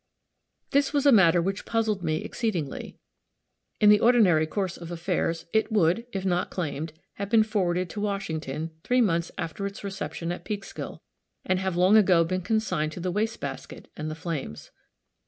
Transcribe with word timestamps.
This 0.71 0.93
was 0.93 1.05
a 1.05 1.11
matter 1.11 1.43
which 1.43 1.63
puzzled 1.63 2.01
me 2.01 2.23
exceedingly. 2.23 2.97
In 3.79 3.91
the 3.91 3.99
ordinary 3.99 4.47
course 4.47 4.75
of 4.75 4.89
affairs, 4.89 5.45
it 5.53 5.71
would, 5.71 6.07
if 6.11 6.25
not 6.25 6.49
claimed, 6.49 6.93
have 7.17 7.29
been 7.29 7.43
forwarded 7.43 7.87
to 7.91 8.01
Washington 8.01 8.71
three 8.83 8.99
months 8.99 9.31
after 9.37 9.67
its 9.67 9.83
reception 9.83 10.31
at 10.31 10.43
Peekskill, 10.43 11.03
and 11.45 11.59
have 11.59 11.75
long 11.77 11.97
ago 11.97 12.23
been 12.23 12.41
consigned 12.41 12.93
to 12.93 12.99
the 12.99 13.11
waste 13.11 13.39
basket 13.39 13.91
and 13.95 14.09
the 14.09 14.15
flames. 14.15 14.71